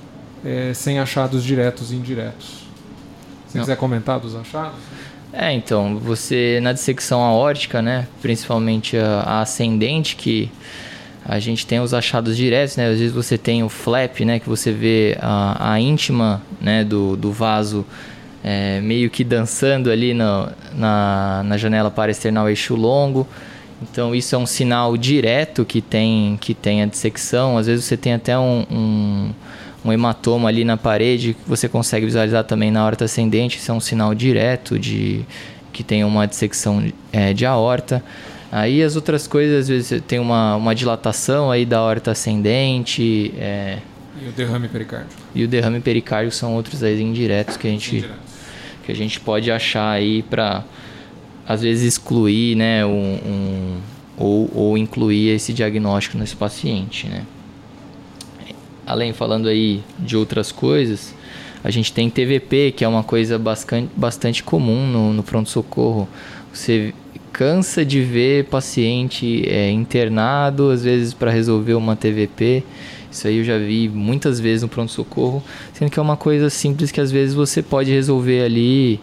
é, 0.44 0.72
sem 0.74 0.98
achados 0.98 1.42
diretos 1.42 1.92
e 1.92 1.96
indiretos. 1.96 2.64
Se 3.48 3.58
quiser 3.58 3.76
comentar 3.76 4.18
dos 4.18 4.34
achados? 4.34 4.78
É, 5.36 5.52
então, 5.52 5.98
você 5.98 6.60
na 6.62 6.72
dissecção 6.72 7.20
aórtica, 7.20 7.82
né, 7.82 8.06
principalmente 8.22 8.96
a, 8.96 9.20
a, 9.20 9.40
ascendente, 9.40 10.14
que 10.14 10.48
a 11.24 11.40
gente 11.40 11.66
tem 11.66 11.80
os 11.80 11.92
achados 11.92 12.36
diretos, 12.36 12.76
né, 12.76 12.88
às 12.88 13.00
vezes 13.00 13.12
você 13.12 13.36
tem 13.36 13.64
o 13.64 13.68
flap, 13.68 14.20
né, 14.20 14.38
que 14.38 14.48
você 14.48 14.70
vê 14.70 15.18
a, 15.20 15.72
a 15.72 15.80
íntima, 15.80 16.40
né, 16.60 16.84
do, 16.84 17.16
do 17.16 17.32
vaso 17.32 17.84
é, 18.44 18.80
meio 18.80 19.10
que 19.10 19.24
dançando 19.24 19.90
ali 19.90 20.14
no, 20.14 20.48
na, 20.72 21.42
na 21.44 21.56
janela 21.56 21.92
externar 22.08 22.46
eixo 22.46 22.76
longo. 22.76 23.26
Então 23.82 24.14
isso 24.14 24.36
é 24.36 24.38
um 24.38 24.46
sinal 24.46 24.96
direto 24.96 25.64
que 25.64 25.80
tem, 25.80 26.38
que 26.40 26.54
tem 26.54 26.80
a 26.80 26.86
dissecção. 26.86 27.58
Às 27.58 27.66
vezes 27.66 27.84
você 27.84 27.96
tem 27.96 28.12
até 28.12 28.38
um, 28.38 28.64
um, 28.70 29.30
um 29.84 29.92
hematoma 29.92 30.48
ali 30.48 30.64
na 30.64 30.76
parede 30.76 31.34
que 31.34 31.48
você 31.48 31.68
consegue 31.68 32.06
visualizar 32.06 32.44
também 32.44 32.70
na 32.70 32.84
horta 32.84 33.04
ascendente. 33.04 33.58
Isso 33.58 33.70
é 33.70 33.74
um 33.74 33.80
sinal 33.80 34.14
direto 34.14 34.78
de 34.78 35.24
que 35.72 35.82
tem 35.82 36.04
uma 36.04 36.26
dissecção 36.26 36.84
é, 37.12 37.32
de 37.32 37.44
aorta. 37.44 38.02
Aí 38.50 38.82
as 38.82 38.96
outras 38.96 39.26
coisas, 39.26 39.62
às 39.62 39.68
vezes 39.68 40.02
tem 40.06 40.18
uma, 40.18 40.56
uma 40.56 40.74
dilatação 40.74 41.50
aí 41.50 41.66
da 41.66 41.82
horta 41.82 42.12
ascendente. 42.12 43.34
É, 43.36 43.78
e 44.22 44.28
o 44.28 44.32
derrame 44.32 44.68
pericárdico. 44.68 45.20
E 45.34 45.44
o 45.44 45.48
derrame 45.48 45.80
pericárdico 45.80 46.34
são 46.34 46.54
outros 46.54 46.82
aí 46.82 47.00
indiretos 47.02 47.56
que 47.56 47.66
a 47.66 47.70
gente, 47.70 48.08
que 48.84 48.92
a 48.92 48.94
gente 48.94 49.18
pode 49.18 49.50
achar 49.50 49.90
aí 49.90 50.22
para 50.22 50.64
às 51.46 51.60
vezes 51.60 51.84
excluir, 51.94 52.56
né, 52.56 52.86
um, 52.86 52.90
um, 52.90 53.80
ou, 54.16 54.50
ou 54.54 54.78
incluir 54.78 55.28
esse 55.28 55.52
diagnóstico 55.52 56.16
nesse 56.16 56.34
paciente, 56.34 57.06
né. 57.06 57.22
Além, 58.86 59.12
falando 59.12 59.48
aí 59.48 59.82
de 59.98 60.16
outras 60.16 60.52
coisas, 60.52 61.14
a 61.62 61.70
gente 61.70 61.92
tem 61.92 62.10
TVP, 62.10 62.72
que 62.72 62.84
é 62.84 62.88
uma 62.88 63.02
coisa 63.02 63.38
bastante, 63.38 63.90
bastante 63.96 64.42
comum 64.42 64.86
no, 64.86 65.12
no 65.12 65.22
pronto-socorro. 65.22 66.08
Você 66.52 66.92
cansa 67.32 67.84
de 67.84 68.00
ver 68.00 68.44
paciente 68.44 69.42
é, 69.48 69.70
internado, 69.70 70.70
às 70.70 70.84
vezes 70.84 71.14
para 71.14 71.30
resolver 71.30 71.74
uma 71.74 71.96
TVP. 71.96 72.62
Isso 73.10 73.26
aí 73.26 73.38
eu 73.38 73.44
já 73.44 73.56
vi 73.56 73.88
muitas 73.88 74.38
vezes 74.38 74.62
no 74.62 74.68
pronto-socorro, 74.68 75.42
sendo 75.72 75.90
que 75.90 75.98
é 75.98 76.02
uma 76.02 76.16
coisa 76.16 76.50
simples 76.50 76.90
que 76.90 77.00
às 77.00 77.10
vezes 77.10 77.34
você 77.34 77.62
pode 77.62 77.90
resolver 77.90 78.44
ali 78.44 79.00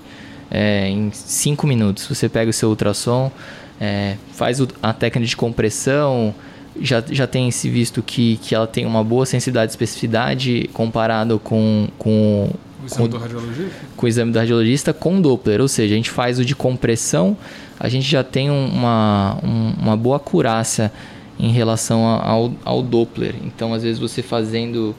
é, 0.52 0.88
em 0.88 1.12
5 1.12 1.66
minutos. 1.66 2.06
Você 2.06 2.30
pega 2.30 2.50
o 2.50 2.54
seu 2.54 2.70
ultrassom, 2.70 3.32
é, 3.80 4.16
faz 4.34 4.60
a 4.84 4.94
técnica 4.94 5.28
de 5.28 5.36
compressão, 5.36 6.36
já, 6.80 7.04
já 7.10 7.28
tem 7.28 7.50
se 7.52 7.70
visto 7.70 8.02
que, 8.02 8.38
que 8.38 8.56
ela 8.56 8.68
tem 8.68 8.86
uma 8.86 9.04
boa 9.04 9.26
sensibilidade 9.26 9.72
e 9.72 9.74
especificidade 9.74 10.70
comparado 10.74 11.40
com, 11.40 11.88
com 11.98 12.50
o 12.82 12.86
exame 12.86 13.04
com, 13.04 13.08
do 13.10 13.18
radiologista? 13.18 13.72
Com 13.96 14.06
o 14.06 14.10
exame 14.10 14.32
do 14.32 14.40
radiologista 14.40 14.94
com 14.94 15.22
Doppler, 15.22 15.62
ou 15.62 15.68
seja, 15.68 15.94
a 15.94 15.98
gente 15.98 16.10
faz 16.10 16.40
o 16.40 16.46
de 16.46 16.56
compressão, 16.56 17.38
a 17.80 17.90
gente 17.90 18.10
já 18.10 18.24
tem 18.24 18.50
uma, 18.50 19.38
um, 19.44 19.74
uma 19.82 19.98
boa 19.98 20.18
acurácia 20.18 20.92
em 21.40 21.52
relação 21.52 22.06
ao, 22.06 22.54
ao 22.64 22.82
Doppler. 22.82 23.36
Então, 23.44 23.74
às 23.74 23.84
vezes, 23.84 24.00
você 24.00 24.22
fazendo 24.22 24.96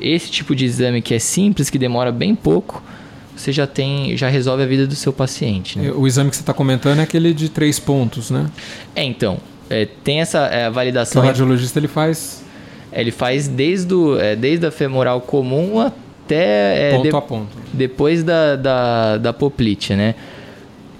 esse 0.00 0.30
tipo 0.30 0.56
de 0.56 0.64
exame 0.64 1.02
que 1.02 1.14
é 1.14 1.18
simples, 1.18 1.70
que 1.70 1.78
demora 1.78 2.10
bem 2.10 2.34
pouco, 2.34 2.82
você 3.36 3.52
já 3.52 3.66
tem, 3.66 4.16
já 4.16 4.28
resolve 4.28 4.62
a 4.62 4.66
vida 4.66 4.86
do 4.86 4.94
seu 4.94 5.12
paciente. 5.12 5.78
Né? 5.78 5.90
O 5.92 6.06
exame 6.06 6.30
que 6.30 6.36
você 6.36 6.42
está 6.42 6.52
comentando 6.52 6.98
é 6.98 7.02
aquele 7.02 7.32
de 7.32 7.48
três 7.48 7.78
pontos, 7.78 8.30
né? 8.30 8.50
É, 8.94 9.04
então. 9.04 9.38
É, 9.70 9.86
tem 10.04 10.20
essa 10.20 10.46
é, 10.46 10.70
validação. 10.70 11.22
o 11.22 11.24
radiologista 11.24 11.78
ele 11.78 11.88
faz. 11.88 12.44
Ele 12.92 13.10
faz 13.10 13.48
desde, 13.48 13.94
o, 13.94 14.18
é, 14.18 14.36
desde 14.36 14.66
a 14.66 14.70
femoral 14.70 15.20
comum 15.20 15.80
até. 15.80 16.90
É, 16.90 16.96
ponto 16.96 17.10
de, 17.10 17.16
a 17.16 17.20
ponto. 17.20 17.58
Depois 17.72 18.22
da, 18.22 18.56
da, 18.56 19.16
da 19.18 19.32
poplite, 19.32 19.94
né? 19.94 20.14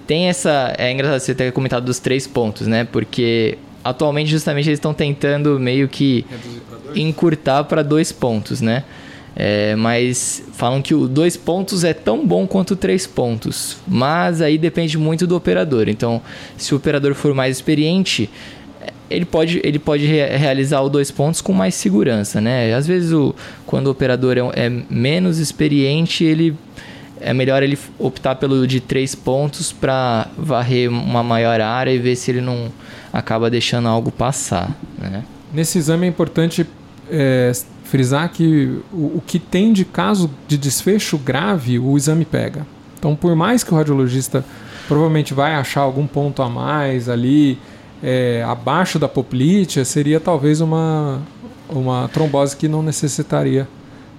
Tem 0.07 0.27
essa. 0.27 0.73
É 0.77 0.91
engraçado 0.91 1.19
você 1.19 1.35
ter 1.35 1.51
comentado 1.51 1.85
dos 1.85 1.99
três 1.99 2.25
pontos, 2.25 2.67
né? 2.67 2.87
Porque 2.91 3.57
atualmente, 3.83 4.31
justamente, 4.31 4.69
eles 4.69 4.77
estão 4.77 4.93
tentando 4.93 5.59
meio 5.59 5.87
que 5.87 6.25
encurtar 6.95 7.65
para 7.65 7.83
dois 7.83 8.11
pontos, 8.11 8.61
né? 8.61 8.83
É, 9.35 9.75
mas 9.75 10.43
falam 10.53 10.81
que 10.81 10.93
o 10.93 11.07
dois 11.07 11.35
pontos 11.35 11.83
é 11.83 11.93
tão 11.93 12.25
bom 12.25 12.45
quanto 12.45 12.75
três 12.75 13.07
pontos. 13.07 13.77
Mas 13.87 14.41
aí 14.41 14.57
depende 14.57 14.97
muito 14.97 15.25
do 15.25 15.35
operador. 15.35 15.89
Então, 15.89 16.21
se 16.57 16.73
o 16.73 16.77
operador 16.77 17.15
for 17.15 17.33
mais 17.33 17.57
experiente, 17.57 18.29
ele 19.09 19.25
pode, 19.25 19.59
ele 19.63 19.79
pode 19.79 20.05
re 20.05 20.25
realizar 20.37 20.81
o 20.81 20.89
dois 20.89 21.11
pontos 21.11 21.41
com 21.41 21.53
mais 21.53 21.75
segurança, 21.75 22.39
né? 22.39 22.73
Às 22.73 22.85
vezes, 22.85 23.11
o, 23.11 23.35
quando 23.65 23.87
o 23.87 23.91
operador 23.91 24.37
é, 24.37 24.65
é 24.65 24.69
menos 24.69 25.39
experiente, 25.39 26.23
ele 26.23 26.55
é 27.19 27.33
melhor 27.33 27.63
ele 27.63 27.77
optar 27.97 28.35
pelo 28.35 28.67
de 28.67 28.79
três 28.81 29.15
pontos 29.15 29.71
para 29.71 30.27
varrer 30.37 30.89
uma 30.89 31.23
maior 31.23 31.61
área 31.61 31.91
e 31.91 31.97
ver 31.97 32.15
se 32.15 32.31
ele 32.31 32.41
não 32.41 32.71
acaba 33.13 33.49
deixando 33.49 33.87
algo 33.87 34.11
passar, 34.11 34.75
né? 34.97 35.23
Nesse 35.53 35.77
exame 35.77 36.05
é 36.05 36.09
importante 36.09 36.65
é, 37.09 37.51
frisar 37.93 38.27
que 38.29 38.81
o, 38.91 39.17
o 39.17 39.23
que 39.23 39.37
tem 39.37 39.71
de 39.71 39.85
caso 39.85 40.27
de 40.47 40.57
desfecho 40.57 41.15
grave, 41.15 41.77
o 41.77 41.95
exame 41.95 42.25
pega. 42.25 42.65
Então, 42.97 43.15
por 43.15 43.35
mais 43.35 43.63
que 43.63 43.71
o 43.71 43.77
radiologista 43.77 44.43
provavelmente 44.87 45.31
vai 45.31 45.53
achar 45.53 45.81
algum 45.81 46.07
ponto 46.07 46.41
a 46.41 46.49
mais 46.49 47.07
ali, 47.07 47.59
é, 48.01 48.43
abaixo 48.47 48.97
da 48.97 49.07
poplite, 49.07 49.85
seria 49.85 50.19
talvez 50.19 50.59
uma, 50.59 51.21
uma 51.69 52.07
trombose 52.07 52.57
que 52.57 52.67
não 52.67 52.81
necessitaria 52.81 53.67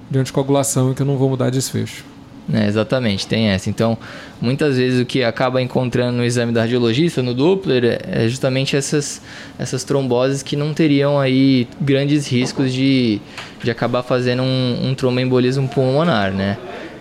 de 0.09 0.21
anticoagulação 0.21 0.93
e 0.93 0.95
que 0.95 1.03
não 1.03 1.17
vou 1.17 1.29
mudar 1.29 1.51
desfecho. 1.51 2.05
É, 2.53 2.67
exatamente, 2.67 3.27
tem 3.27 3.49
essa. 3.49 3.71
Então, 3.71 3.97
muitas 4.41 4.77
vezes 4.77 5.01
o 5.01 5.07
que 5.07 5.25
acaba 5.25 5.63
encontrando 5.63 6.19
no 6.19 6.25
exame 6.25 6.53
da 6.53 6.61
radiologista, 6.61 7.23
no 7.23 7.33
Doppler, 7.33 8.01
é 8.03 8.29
justamente 8.29 8.77
essas, 8.77 9.23
essas 9.59 9.83
tromboses 9.83 10.43
que 10.43 10.55
não 10.55 10.75
teriam 10.75 11.19
aí 11.19 11.67
grandes 11.81 12.27
riscos 12.27 12.73
de, 12.73 13.19
de 13.63 13.71
acabar 13.71 14.03
fazendo 14.03 14.43
um, 14.43 14.89
um 14.89 14.95
tromboembolismo 14.95 15.67
pulmonar, 15.69 16.33
né? 16.33 16.59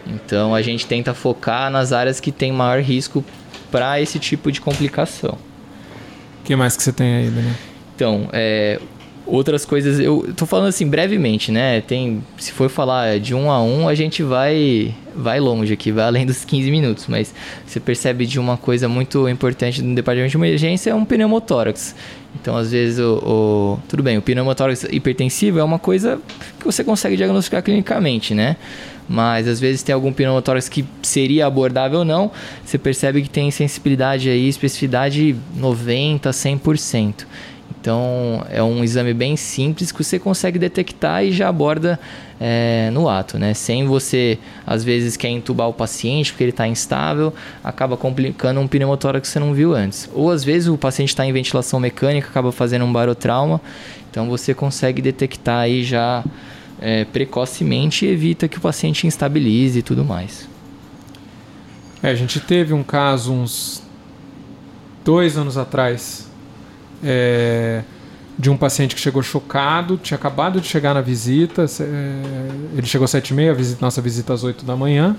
Então, 0.08 0.56
a 0.56 0.62
gente 0.62 0.86
tenta 0.86 1.14
focar 1.14 1.70
nas 1.70 1.92
áreas 1.92 2.20
que 2.20 2.32
tem 2.32 2.52
maior 2.52 2.82
risco 2.82 3.24
para 3.70 4.00
esse 4.00 4.20
tipo 4.20 4.52
de 4.52 4.62
complicação. 4.62 5.38
O 6.42 6.46
que 6.46 6.56
mais 6.56 6.78
que 6.78 6.84
você 6.84 6.94
tem 6.94 7.16
aí, 7.16 7.30
Daniel? 7.30 7.54
Então, 7.96 8.30
é, 8.34 8.80
outras 9.26 9.66
coisas, 9.66 10.00
eu 10.00 10.34
tô 10.36 10.46
falando 10.46 10.68
assim 10.68 10.88
brevemente, 10.88 11.52
né? 11.52 11.82
Tem, 11.82 12.24
se 12.38 12.52
for 12.52 12.70
falar 12.70 13.20
de 13.20 13.34
um 13.34 13.50
a 13.50 13.62
um, 13.62 13.88
a 13.88 13.96
gente 13.96 14.22
vai 14.24 14.94
vai 15.16 15.40
longe 15.40 15.72
aqui, 15.72 15.92
vai 15.92 16.06
além 16.06 16.26
dos 16.26 16.44
15 16.44 16.72
minutos, 16.72 17.06
mas 17.08 17.34
você 17.66 17.80
percebe 17.80 18.26
de 18.26 18.40
uma 18.40 18.58
coisa 18.58 18.90
muito 18.90 19.30
importante 19.30 19.82
no 19.82 19.94
departamento 19.94 20.32
de 20.32 20.38
emergência 20.38 20.90
é 20.90 20.96
um 20.96 21.06
pneumotórax. 21.06 21.96
Então, 22.42 22.58
às 22.58 22.72
vezes, 22.72 23.00
o, 23.00 23.14
o 23.24 23.80
tudo 23.88 24.02
bem, 24.02 24.18
o 24.18 24.22
pneumotórax 24.22 24.86
hipertensivo 24.92 25.60
é 25.60 25.64
uma 25.64 25.78
coisa 25.78 26.20
que 26.60 26.66
você 26.66 26.84
consegue 26.84 27.16
diagnosticar 27.16 27.62
clinicamente, 27.62 28.34
né? 28.34 28.58
Mas 29.08 29.48
às 29.48 29.60
vezes 29.60 29.84
tem 29.84 29.94
algum 29.94 30.12
pneumotórax 30.12 30.70
que 30.70 30.86
seria 31.02 31.46
abordável 31.46 32.00
ou 32.00 32.06
não, 32.06 32.32
você 32.66 32.78
percebe 32.78 33.22
que 33.22 33.30
tem 33.30 33.52
sensibilidade 33.52 34.30
aí, 34.30 34.48
especificidade 34.48 35.36
90, 35.56 36.30
100%. 36.32 37.26
Então 37.84 38.46
é 38.50 38.64
um 38.64 38.82
exame 38.82 39.14
bem 39.14 39.36
simples 39.36 39.92
que 39.92 40.02
você 40.02 40.18
consegue 40.18 40.58
detectar 40.58 41.22
e 41.26 41.34
já 41.34 41.50
aborda 41.50 42.00
é, 42.40 42.90
no 42.94 43.10
ato, 43.10 43.38
né? 43.38 43.54
Sem 43.54 43.86
você, 43.86 44.40
às 44.66 44.86
vezes, 44.86 45.18
quer 45.18 45.28
entubar 45.28 45.68
o 45.68 45.74
paciente 45.74 46.32
porque 46.32 46.46
ele 46.46 46.52
está 46.52 46.66
instável, 46.66 47.34
acaba 47.62 47.98
complicando 47.98 48.62
um 48.62 48.70
pneumotórax 48.70 49.28
que 49.28 49.34
você 49.34 49.38
não 49.38 49.54
viu 49.54 49.76
antes. 49.76 50.10
Ou 50.14 50.32
às 50.32 50.46
vezes 50.46 50.70
o 50.70 50.78
paciente 50.78 51.10
está 51.10 51.26
em 51.26 51.34
ventilação 51.34 51.78
mecânica, 51.78 52.30
acaba 52.30 52.54
fazendo 52.54 52.86
um 52.86 52.94
barotrauma, 52.94 53.60
então 54.10 54.30
você 54.30 54.54
consegue 54.54 55.02
detectar 55.02 55.60
aí 55.60 55.84
já 55.84 56.24
é, 56.80 57.04
precocemente 57.04 58.06
e 58.06 58.10
evita 58.10 58.48
que 58.48 58.60
o 58.60 58.62
paciente 58.62 59.06
instabilize 59.06 59.80
e 59.80 59.82
tudo 59.82 60.06
mais. 60.06 60.48
É, 62.02 62.12
a 62.12 62.16
gente 62.16 62.40
teve 62.40 62.74
um 62.74 62.82
caso 62.82 63.34
uns 63.34 63.84
dois 65.04 65.38
anos 65.38 65.58
atrás 65.58 66.32
é, 67.04 67.84
de 68.38 68.50
um 68.50 68.58
paciente 68.58 68.96
que 68.96 69.02
chegou 69.02 69.22
chocado, 69.22 69.98
tinha 69.98 70.18
acabado 70.18 70.60
de 70.60 70.68
chegar 70.68 70.94
na 70.94 71.02
visita, 71.02 71.66
é, 71.80 72.76
ele 72.76 72.86
chegou 72.86 73.06
às 73.06 73.12
7h30, 73.12 73.54
visita, 73.56 73.86
nossa 73.86 74.02
visita 74.02 74.34
às 74.34 74.44
8 74.44 74.66
da 74.66 74.76
manhã, 74.76 75.16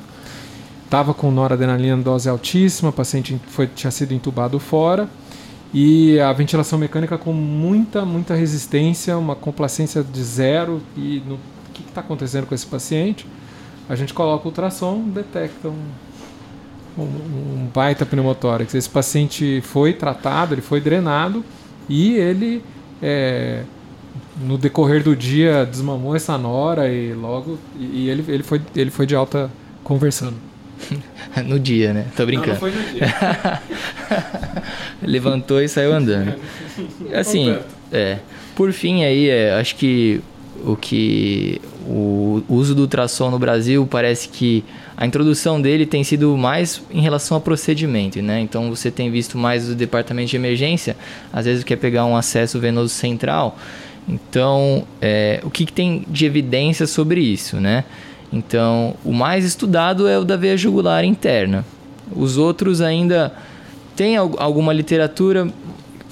estava 0.84 1.14
com 1.14 1.30
noradrenalina 1.30 1.96
dose 1.96 2.28
altíssima, 2.28 2.90
o 2.90 2.92
paciente 2.92 3.40
foi, 3.48 3.66
tinha 3.66 3.90
sido 3.90 4.12
entubado 4.12 4.58
fora, 4.58 5.08
e 5.72 6.20
a 6.20 6.32
ventilação 6.32 6.78
mecânica 6.78 7.16
com 7.18 7.32
muita, 7.32 8.04
muita 8.04 8.34
resistência, 8.34 9.16
uma 9.16 9.34
complacência 9.34 10.02
de 10.02 10.22
zero, 10.22 10.82
e 10.96 11.22
no, 11.26 11.34
o 11.34 11.38
que 11.72 11.82
está 11.82 12.00
acontecendo 12.00 12.46
com 12.46 12.54
esse 12.54 12.66
paciente? 12.66 13.26
a 13.88 13.94
gente 13.94 14.14
coloca 14.14 14.44
o 14.44 14.48
ultrassom, 14.48 15.08
detecta 15.08 15.68
um, 15.68 15.86
um, 16.98 17.02
um 17.02 17.70
baita 17.72 18.06
pneumotórax. 18.06 18.74
Esse 18.74 18.88
paciente 18.88 19.60
foi 19.62 19.92
tratado, 19.92 20.54
ele 20.54 20.62
foi 20.62 20.80
drenado 20.80 21.44
e 21.88 22.14
ele, 22.14 22.62
é, 23.02 23.62
no 24.40 24.56
decorrer 24.58 25.02
do 25.02 25.14
dia, 25.14 25.64
desmamou 25.64 26.14
essa 26.14 26.36
nora 26.38 26.88
e 26.90 27.12
logo. 27.12 27.58
E 27.78 28.08
ele, 28.08 28.24
ele, 28.28 28.42
foi, 28.42 28.60
ele 28.74 28.90
foi 28.90 29.06
de 29.06 29.14
alta 29.14 29.50
conversando. 29.82 30.36
no 31.46 31.58
dia, 31.58 31.92
né? 31.92 32.06
Tô 32.16 32.26
brincando. 32.26 32.48
Não, 32.48 32.54
não 32.54 32.60
foi 32.60 32.70
no 32.70 32.82
dia. 32.92 33.62
Levantou 35.02 35.62
e 35.62 35.68
saiu 35.68 35.92
andando. 35.92 36.34
Assim, 37.14 37.56
é. 37.92 38.18
Por 38.54 38.72
fim 38.72 39.04
aí, 39.04 39.28
é, 39.28 39.54
acho 39.54 39.76
que 39.76 40.20
o 40.64 40.76
que 40.76 41.60
o 41.86 42.42
uso 42.48 42.74
do 42.74 42.82
ultrassom 42.82 43.30
no 43.30 43.38
Brasil 43.38 43.86
parece 43.90 44.28
que 44.28 44.64
a 44.96 45.06
introdução 45.06 45.60
dele 45.60 45.84
tem 45.84 46.04
sido 46.04 46.36
mais 46.36 46.82
em 46.90 47.00
relação 47.00 47.36
ao 47.36 47.40
procedimento, 47.40 48.22
né? 48.22 48.40
Então 48.40 48.70
você 48.70 48.90
tem 48.90 49.10
visto 49.10 49.36
mais 49.36 49.68
o 49.68 49.74
departamento 49.74 50.30
de 50.30 50.36
emergência, 50.36 50.96
às 51.32 51.44
vezes 51.44 51.64
quer 51.64 51.76
pegar 51.76 52.04
um 52.04 52.16
acesso 52.16 52.58
venoso 52.58 52.90
central. 52.90 53.58
Então, 54.08 54.84
é, 55.00 55.40
o 55.42 55.50
que, 55.50 55.64
que 55.64 55.72
tem 55.72 56.04
de 56.08 56.26
evidência 56.26 56.86
sobre 56.86 57.20
isso, 57.20 57.58
né? 57.58 57.84
Então, 58.32 58.94
o 59.04 59.12
mais 59.12 59.44
estudado 59.44 60.06
é 60.06 60.18
o 60.18 60.24
da 60.24 60.36
veia 60.36 60.56
jugular 60.56 61.04
interna. 61.04 61.64
Os 62.14 62.36
outros 62.36 62.80
ainda 62.80 63.32
tem 63.96 64.16
alguma 64.16 64.72
literatura, 64.72 65.48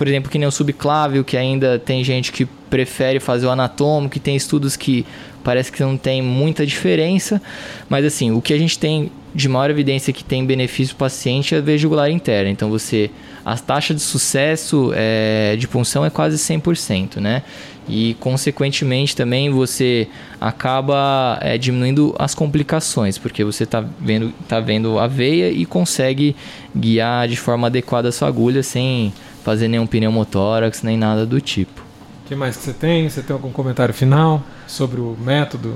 por 0.02 0.08
exemplo, 0.08 0.28
que 0.28 0.36
nem 0.36 0.48
o 0.48 0.50
subclávio, 0.50 1.22
que 1.22 1.36
ainda 1.36 1.78
tem 1.78 2.02
gente 2.02 2.32
que 2.32 2.44
prefere 2.44 3.20
fazer 3.20 3.46
o 3.46 3.50
anatômico, 3.50 4.14
que 4.14 4.18
tem 4.18 4.34
estudos 4.34 4.74
que 4.74 5.06
parece 5.44 5.70
que 5.70 5.80
não 5.80 5.96
tem 5.96 6.20
muita 6.20 6.66
diferença, 6.66 7.40
mas 7.88 8.04
assim, 8.04 8.32
o 8.32 8.42
que 8.42 8.52
a 8.52 8.58
gente 8.58 8.76
tem 8.80 9.12
de 9.32 9.48
maior 9.48 9.70
evidência 9.70 10.12
que 10.12 10.24
tem 10.24 10.44
benefício 10.44 10.96
para 10.96 11.06
o 11.06 11.08
paciente 11.08 11.54
é 11.54 11.58
a 11.58 11.60
veia 11.60 11.78
jugular 11.78 12.10
interna. 12.10 12.50
Então 12.50 12.68
você 12.68 13.12
a 13.44 13.56
taxa 13.56 13.94
de 13.94 14.00
sucesso 14.00 14.90
é, 14.92 15.54
de 15.56 15.68
punção 15.68 16.04
é 16.04 16.10
quase 16.10 16.36
100%, 16.36 17.18
né? 17.18 17.44
E, 17.88 18.16
consequentemente, 18.18 19.14
também 19.14 19.50
você 19.50 20.08
acaba 20.40 21.38
é, 21.40 21.56
diminuindo 21.56 22.12
as 22.18 22.34
complicações, 22.34 23.18
porque 23.18 23.44
você 23.44 23.62
está 23.62 23.84
vendo, 24.00 24.32
tá 24.48 24.58
vendo 24.58 24.98
a 24.98 25.06
veia 25.06 25.48
e 25.48 25.64
consegue 25.64 26.34
guiar 26.76 27.28
de 27.28 27.36
forma 27.36 27.68
adequada 27.68 28.08
a 28.08 28.12
sua 28.12 28.26
agulha 28.26 28.64
sem 28.64 29.12
fazer 29.42 29.68
nenhum 29.68 29.86
pneumotórax, 29.86 30.82
nem 30.82 30.96
nada 30.96 31.26
do 31.26 31.40
tipo. 31.40 31.80
O 32.24 32.28
que 32.28 32.34
mais 32.34 32.56
que 32.56 32.62
você 32.62 32.72
tem? 32.72 33.08
Você 33.08 33.22
tem 33.22 33.34
algum 33.34 33.50
comentário 33.50 33.92
final 33.92 34.42
sobre 34.66 35.00
o 35.00 35.16
método? 35.20 35.74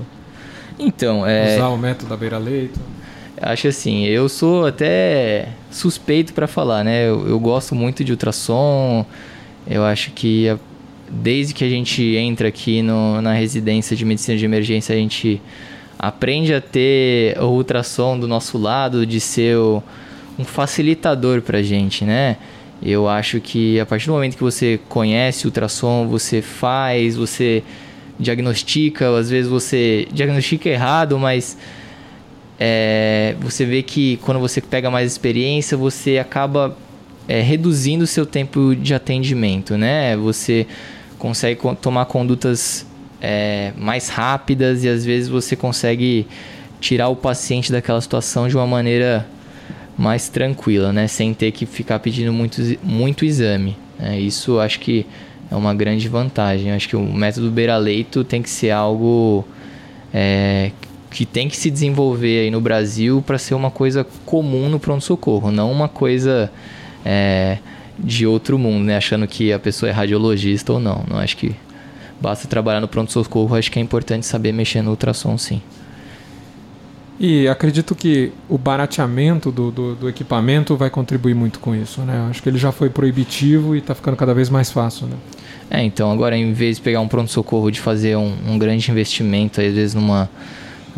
Então, 0.78 1.26
é... 1.26 1.56
Usar 1.56 1.68
o 1.68 1.76
método 1.76 2.08
da 2.08 2.16
beira-leito? 2.16 2.78
Acho 3.40 3.68
assim, 3.68 4.04
eu 4.04 4.28
sou 4.28 4.66
até 4.66 5.50
suspeito 5.70 6.32
para 6.32 6.46
falar, 6.46 6.82
né? 6.82 7.06
Eu, 7.06 7.28
eu, 7.28 7.38
gosto 7.38 7.74
muito 7.74 8.02
de 8.02 8.10
ultrassom. 8.12 9.04
Eu 9.66 9.84
acho 9.84 10.10
que 10.12 10.48
a, 10.48 10.58
desde 11.10 11.52
que 11.52 11.62
a 11.62 11.68
gente 11.68 12.02
entra 12.16 12.48
aqui 12.48 12.80
no, 12.80 13.20
na 13.20 13.34
residência 13.34 13.94
de 13.94 14.06
medicina 14.06 14.38
de 14.38 14.44
emergência, 14.44 14.94
a 14.94 14.98
gente 14.98 15.40
aprende 15.98 16.54
a 16.54 16.62
ter 16.62 17.38
o 17.38 17.46
ultrassom 17.48 18.18
do 18.18 18.26
nosso 18.26 18.56
lado, 18.56 19.04
de 19.04 19.20
ser 19.20 19.58
o, 19.58 19.82
um 20.38 20.44
facilitador 20.44 21.42
para 21.42 21.58
a 21.58 21.62
gente, 21.62 22.04
né? 22.06 22.38
Eu 22.82 23.08
acho 23.08 23.40
que 23.40 23.80
a 23.80 23.86
partir 23.86 24.06
do 24.06 24.12
momento 24.12 24.36
que 24.36 24.42
você 24.42 24.78
conhece 24.88 25.44
o 25.44 25.48
ultrassom, 25.48 26.06
você 26.08 26.42
faz, 26.42 27.16
você 27.16 27.62
diagnostica, 28.18 29.16
às 29.16 29.30
vezes 29.30 29.50
você 29.50 30.06
diagnostica 30.12 30.68
errado, 30.68 31.18
mas 31.18 31.56
é, 32.58 33.34
você 33.40 33.64
vê 33.64 33.82
que 33.82 34.18
quando 34.18 34.40
você 34.40 34.60
pega 34.60 34.90
mais 34.90 35.10
experiência, 35.12 35.76
você 35.76 36.18
acaba 36.18 36.76
é, 37.28 37.40
reduzindo 37.40 38.04
o 38.04 38.06
seu 38.06 38.24
tempo 38.24 38.74
de 38.74 38.94
atendimento, 38.94 39.76
né? 39.76 40.16
Você 40.16 40.66
consegue 41.18 41.60
tomar 41.80 42.06
condutas 42.06 42.86
é, 43.20 43.72
mais 43.76 44.08
rápidas 44.08 44.84
e 44.84 44.88
às 44.88 45.04
vezes 45.04 45.28
você 45.28 45.56
consegue 45.56 46.26
tirar 46.80 47.08
o 47.08 47.16
paciente 47.16 47.72
daquela 47.72 48.00
situação 48.00 48.48
de 48.48 48.56
uma 48.56 48.66
maneira 48.66 49.26
mais 49.96 50.28
tranquila, 50.28 50.92
né? 50.92 51.06
Sem 51.06 51.32
ter 51.32 51.52
que 51.52 51.64
ficar 51.64 51.98
pedindo 51.98 52.32
muito, 52.32 52.60
muito 52.82 53.24
exame. 53.24 53.76
Né? 53.98 54.20
Isso 54.20 54.58
acho 54.58 54.80
que 54.80 55.06
é 55.50 55.54
uma 55.54 55.74
grande 55.74 56.08
vantagem. 56.08 56.72
Acho 56.72 56.88
que 56.88 56.96
o 56.96 57.02
método 57.02 57.50
beira-leito 57.50 58.22
tem 58.24 58.42
que 58.42 58.50
ser 58.50 58.70
algo 58.70 59.44
é, 60.12 60.70
que 61.10 61.24
tem 61.24 61.48
que 61.48 61.56
se 61.56 61.70
desenvolver 61.70 62.40
aí 62.40 62.50
no 62.50 62.60
Brasil 62.60 63.22
para 63.26 63.38
ser 63.38 63.54
uma 63.54 63.70
coisa 63.70 64.06
comum 64.24 64.68
no 64.68 64.78
pronto-socorro, 64.78 65.50
não 65.50 65.72
uma 65.72 65.88
coisa 65.88 66.50
é, 67.04 67.58
de 67.98 68.26
outro 68.26 68.58
mundo, 68.58 68.84
né? 68.84 68.96
Achando 68.96 69.26
que 69.26 69.52
a 69.52 69.58
pessoa 69.58 69.88
é 69.88 69.92
radiologista 69.92 70.72
ou 70.72 70.80
não. 70.80 71.04
Não 71.08 71.18
acho 71.18 71.36
que 71.36 71.54
basta 72.20 72.46
trabalhar 72.46 72.80
no 72.80 72.88
pronto-socorro, 72.88 73.56
acho 73.56 73.70
que 73.70 73.78
é 73.78 73.82
importante 73.82 74.26
saber 74.26 74.52
mexer 74.52 74.82
no 74.82 74.90
ultrassom 74.90 75.38
sim. 75.38 75.62
E 77.18 77.48
acredito 77.48 77.94
que 77.94 78.30
o 78.46 78.58
barateamento 78.58 79.50
do, 79.50 79.70
do, 79.70 79.94
do, 79.94 80.08
equipamento 80.08 80.76
vai 80.76 80.90
contribuir 80.90 81.34
muito 81.34 81.58
com 81.58 81.74
isso, 81.74 82.02
né? 82.02 82.26
Acho 82.28 82.42
que 82.42 82.48
ele 82.48 82.58
já 82.58 82.70
foi 82.70 82.90
proibitivo 82.90 83.74
e 83.74 83.78
está 83.78 83.94
ficando 83.94 84.16
cada 84.16 84.34
vez 84.34 84.50
mais 84.50 84.70
fácil, 84.70 85.06
né? 85.06 85.16
É, 85.70 85.82
então 85.82 86.12
agora 86.12 86.36
em 86.36 86.52
vez 86.52 86.76
de 86.76 86.82
pegar 86.82 87.00
um 87.00 87.08
pronto-socorro 87.08 87.70
de 87.70 87.80
fazer 87.80 88.16
um, 88.16 88.34
um 88.46 88.58
grande 88.58 88.90
investimento, 88.90 89.60
às 89.60 89.72
vezes 89.72 89.94
numa 89.94 90.28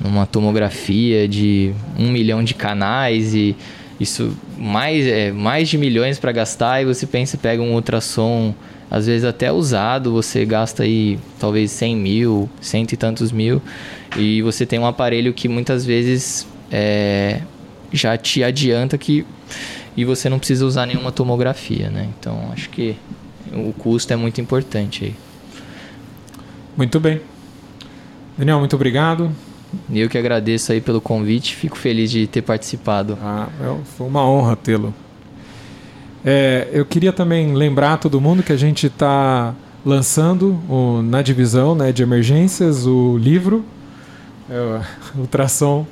numa 0.03 0.27
tomografia 0.27 1.27
de 1.27 1.73
um 1.99 2.11
milhão 2.11 2.43
de 2.43 2.55
canais 2.55 3.35
e 3.35 3.57
isso 3.99 4.33
mais, 4.57 5.07
é, 5.07 5.33
mais 5.33 5.69
de 5.69 5.77
milhões 5.77 6.19
para 6.19 6.31
gastar 6.31 6.81
e 6.81 6.85
você 6.85 7.07
pensa, 7.07 7.37
pega 7.37 7.61
um 7.61 7.75
ultrassom, 7.75 8.55
às 8.89 9.07
vezes 9.07 9.25
até 9.25 9.51
usado, 9.51 10.13
você 10.13 10.45
gasta 10.45 10.85
aí 10.85 11.19
talvez 11.39 11.73
100 11.73 11.97
mil, 11.97 12.49
cento 12.61 12.93
e 12.93 12.97
tantos 12.97 13.33
mil 13.33 13.61
e 14.17 14.43
você 14.43 14.65
tem 14.65 14.79
um 14.79 14.87
aparelho 14.87 15.33
que 15.33 15.49
muitas 15.49 15.85
vezes 15.85 16.47
é, 16.71 17.43
já 17.93 18.17
te 18.17 18.43
adianta 18.43 18.97
que 18.97 19.27
e 19.97 20.05
você 20.05 20.29
não 20.29 20.39
precisa 20.39 20.65
usar 20.65 20.87
nenhuma 20.87 21.11
tomografia, 21.11 21.91
né? 21.91 22.09
Então 22.19 22.51
acho 22.53 22.71
que 22.71 22.97
o 23.53 23.73
custo 23.73 24.13
é 24.13 24.17
muito 24.17 24.41
importante 24.41 25.07
aí. 25.07 25.15
Muito 26.77 27.01
bem. 27.01 27.21
Daniel, 28.37 28.61
muito 28.61 28.77
obrigado. 28.77 29.33
Eu 29.93 30.09
que 30.09 30.17
agradeço 30.17 30.71
aí 30.71 30.81
pelo 30.81 31.01
convite, 31.01 31.57
fico 31.57 31.77
feliz 31.77 32.11
de 32.11 32.27
ter 32.29 32.43
participado. 32.43 33.19
Ah, 33.21 33.49
é 33.61 33.85
foi 33.97 34.07
uma 34.07 34.25
honra 34.25 34.55
tê-lo. 34.55 34.95
É, 36.25 36.69
eu 36.73 36.87
queria 36.87 37.13
também 37.13 37.55
lembrar 37.55 37.97
todo 37.97 38.21
mundo 38.21 38.43
que 38.43 38.53
a 38.53 38.57
gente 38.57 38.87
está 38.87 39.55
lançando 39.85 40.61
o, 40.69 41.03
na 41.03 41.23
divisão 41.23 41.75
né, 41.75 41.91
de 41.91 42.03
emergências 42.03 42.87
o 42.87 43.19
livro 43.19 43.65
é, 44.51 44.81
Ultrassom 45.19 45.87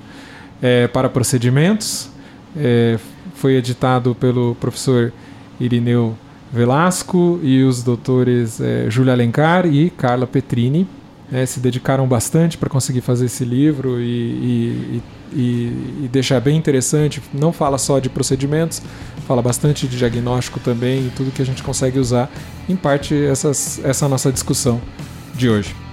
é, 0.63 0.87
para 0.89 1.09
Procedimentos. 1.09 2.11
É, 2.57 2.99
foi 3.35 3.55
editado 3.55 4.15
pelo 4.15 4.55
professor 4.57 5.13
Irineu 5.61 6.17
Velasco 6.53 7.39
e 7.43 7.63
os 7.63 7.83
doutores 7.83 8.61
é, 8.61 8.87
Júlia 8.89 9.13
Alencar 9.13 9.67
e 9.67 9.91
Carla 9.91 10.27
Petrini 10.27 10.89
né, 11.31 11.45
se 11.45 11.61
dedicaram 11.61 12.07
bastante 12.07 12.57
para 12.57 12.69
conseguir 12.69 13.01
fazer 13.01 13.27
esse 13.27 13.45
livro 13.45 14.01
e, 14.01 14.05
e, 14.05 15.03
e, 15.33 16.03
e, 16.05 16.09
deixar 16.11 16.41
bem 16.41 16.57
interessante. 16.57 17.21
Não 17.33 17.53
fala 17.53 17.79
só 17.79 17.99
de 17.99 18.09
procedimentos, 18.09 18.81
fala 19.27 19.43
bastante 19.43 19.87
de 19.87 19.99
diagnóstico 19.99 20.61
também 20.61 21.07
e 21.07 21.13
tudo 21.15 21.31
que 21.31 21.43
a 21.43 21.47
gente 21.47 21.63
consegue 21.63 21.99
usar, 21.99 22.31
em 22.69 22.77
parte, 22.77 23.15
essas, 23.15 23.81
essa 23.85 24.09
nossa 24.09 24.31
discussão 24.33 24.81
de 25.35 25.49
hoje. 25.49 25.86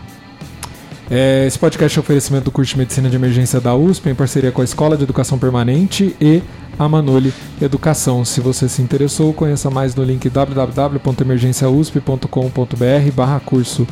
É, 1.12 1.46
esse 1.46 1.60
podcast 1.60 1.98
é 1.98 2.00
um 2.00 2.04
oferecimento 2.04 2.46
do 2.46 2.52
curso 2.52 2.72
de 2.72 2.78
Medicina 2.80 3.10
de 3.10 3.16
Emergência 3.16 3.60
da 3.60 3.76
USP, 3.76 4.10
em 4.10 4.16
parceria 4.16 4.52
com 4.52 4.62
a 4.62 4.63
Escola 4.63 4.98
de 4.98 5.04
Educação 5.04 5.38
Permanente 5.38 6.16
e 6.20 6.42
a 6.80 6.89
Manoli 6.89 7.32
Educação. 7.62 8.26
Se 8.26 8.42
você 8.42 8.68
se 8.70 8.82
interessou, 8.82 9.34
conheça 9.34 9.70
mais 9.70 9.94
no 9.96 10.04
link 10.04 10.28
www.emergenciausp.com.br 10.30 13.12
barra 13.16 13.39
curso 13.39 13.86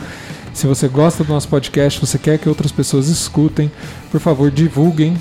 se 0.54 0.68
você 0.68 0.88
gosta 0.88 1.24
do 1.24 1.32
nosso 1.32 1.48
podcast, 1.48 2.00
você 2.00 2.18
quer 2.18 2.38
que 2.38 2.50
outras 2.50 2.72
pessoas 2.72 3.08
escutem, 3.08 3.72
por 4.12 4.20
favor, 4.20 4.52
divulguem, 4.52 5.16